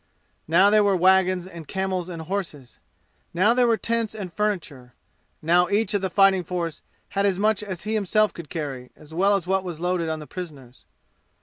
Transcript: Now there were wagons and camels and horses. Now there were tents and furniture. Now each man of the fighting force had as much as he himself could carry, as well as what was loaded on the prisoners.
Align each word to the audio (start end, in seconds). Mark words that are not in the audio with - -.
Now 0.47 0.71
there 0.71 0.83
were 0.83 0.95
wagons 0.97 1.45
and 1.45 1.67
camels 1.67 2.09
and 2.09 2.23
horses. 2.23 2.79
Now 3.35 3.53
there 3.53 3.67
were 3.67 3.77
tents 3.77 4.15
and 4.15 4.33
furniture. 4.33 4.95
Now 5.43 5.69
each 5.69 5.93
man 5.93 5.97
of 5.97 6.01
the 6.01 6.09
fighting 6.09 6.43
force 6.43 6.81
had 7.09 7.27
as 7.27 7.37
much 7.37 7.61
as 7.61 7.83
he 7.83 7.93
himself 7.93 8.33
could 8.33 8.49
carry, 8.49 8.89
as 8.95 9.13
well 9.13 9.35
as 9.35 9.45
what 9.45 9.63
was 9.63 9.79
loaded 9.79 10.09
on 10.09 10.17
the 10.17 10.25
prisoners. 10.25 10.85